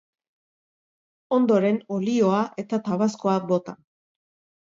[1.37, 3.77] Ondoren, olioa eta tabaskoa bota.